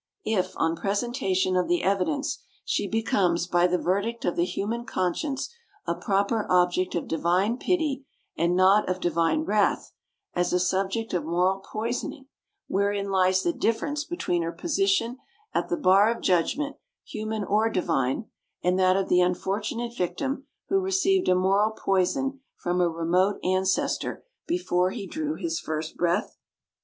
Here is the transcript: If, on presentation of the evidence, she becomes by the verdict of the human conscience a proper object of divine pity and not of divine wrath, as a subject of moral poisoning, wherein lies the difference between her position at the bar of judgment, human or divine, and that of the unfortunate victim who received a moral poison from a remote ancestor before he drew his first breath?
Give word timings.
If, 0.25 0.53
on 0.57 0.75
presentation 0.75 1.55
of 1.55 1.67
the 1.67 1.83
evidence, 1.83 2.43
she 2.65 2.87
becomes 2.89 3.45
by 3.45 3.67
the 3.67 3.77
verdict 3.77 4.25
of 4.25 4.35
the 4.35 4.45
human 4.45 4.83
conscience 4.83 5.53
a 5.85 5.93
proper 5.93 6.47
object 6.49 6.95
of 6.95 7.07
divine 7.07 7.59
pity 7.59 8.07
and 8.35 8.55
not 8.55 8.89
of 8.89 8.99
divine 8.99 9.41
wrath, 9.43 9.91
as 10.33 10.53
a 10.53 10.59
subject 10.59 11.13
of 11.13 11.23
moral 11.23 11.59
poisoning, 11.59 12.25
wherein 12.65 13.11
lies 13.11 13.43
the 13.43 13.53
difference 13.53 14.03
between 14.03 14.41
her 14.41 14.51
position 14.51 15.19
at 15.53 15.69
the 15.69 15.77
bar 15.77 16.09
of 16.09 16.23
judgment, 16.23 16.77
human 17.05 17.43
or 17.43 17.69
divine, 17.69 18.25
and 18.63 18.79
that 18.79 18.97
of 18.97 19.07
the 19.07 19.21
unfortunate 19.21 19.95
victim 19.95 20.47
who 20.69 20.79
received 20.79 21.29
a 21.29 21.35
moral 21.35 21.73
poison 21.77 22.39
from 22.57 22.81
a 22.81 22.89
remote 22.89 23.37
ancestor 23.43 24.23
before 24.47 24.89
he 24.89 25.05
drew 25.05 25.35
his 25.35 25.59
first 25.59 25.95
breath? 25.95 26.37